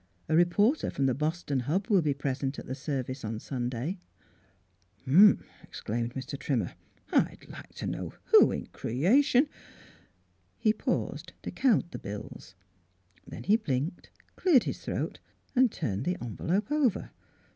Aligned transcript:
A 0.27 0.35
reporter 0.35 0.89
from 0.89 1.05
The 1.05 1.13
Boston 1.13 1.59
Huh 1.59 1.81
will 1.87 2.01
be 2.01 2.15
present 2.15 2.57
at 2.57 2.65
the 2.65 2.73
service 2.73 3.23
on 3.23 3.37
Sun 3.39 3.69
day 3.69 3.99
next."" 5.05 5.37
Huh!" 5.41 5.45
exclaimed 5.63 6.15
Mr. 6.15 6.39
Trimmer." 6.39 6.73
I'd 7.11 7.47
like 7.47 7.75
t' 7.75 7.85
know 7.85 8.11
who 8.31 8.51
in 8.51 8.65
creation 8.65 9.47
—"He 10.57 10.73
paused 10.73 11.33
to 11.43 11.51
count 11.51 11.91
the 11.91 11.99
bills. 11.99 12.55
Then 13.27 13.43
he 13.43 13.57
blinked, 13.57 14.09
cleared 14.37 14.63
his 14.63 14.83
throat, 14.83 15.19
and 15.55 15.71
turned 15.71 16.03
the 16.05 16.17
envelope 16.19 16.71
over. 16.71 17.11